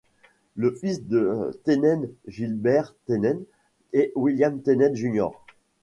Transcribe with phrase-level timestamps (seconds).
[0.55, 3.43] Le fils de Tennent Gilbert Tennent
[3.93, 5.27] et William Tennent Jr.